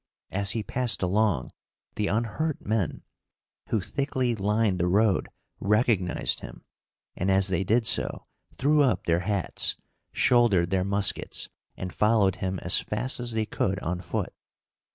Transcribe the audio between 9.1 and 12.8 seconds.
hats, shouldered their muskets, and followed him as